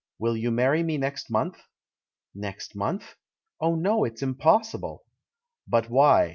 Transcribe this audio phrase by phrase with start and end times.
[0.17, 1.61] Will you marry me next month?"
[2.35, 3.17] "Xext month?
[3.59, 5.03] Oh, no, it's impossible!"
[5.67, 6.29] "But why?